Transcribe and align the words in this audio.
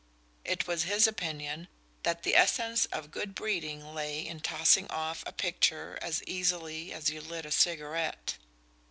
It 0.43 0.65
was 0.65 0.85
his 0.85 1.05
opinion 1.05 1.67
that 2.01 2.23
the 2.23 2.35
essence 2.35 2.87
of 2.87 3.11
good 3.11 3.35
breeding 3.35 3.93
lay 3.93 4.25
in 4.25 4.39
tossing 4.39 4.87
off 4.89 5.23
a 5.27 5.31
picture 5.31 5.99
as 6.01 6.23
easily 6.23 6.91
as 6.91 7.11
you 7.11 7.21
lit 7.21 7.45
a 7.45 7.51
cigarette. 7.51 8.35